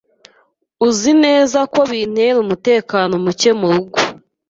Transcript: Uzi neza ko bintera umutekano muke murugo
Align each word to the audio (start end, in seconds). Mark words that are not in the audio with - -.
Uzi 0.87 1.11
neza 1.23 1.59
ko 1.73 1.79
bintera 1.89 2.37
umutekano 2.45 3.13
muke 3.23 3.49
murugo 3.59 3.97